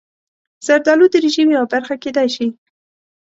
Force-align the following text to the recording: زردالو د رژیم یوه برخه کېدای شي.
زردالو 0.65 1.05
د 1.11 1.15
رژیم 1.25 1.47
یوه 1.55 1.67
برخه 1.73 1.95
کېدای 2.03 2.27
شي. 2.35 2.47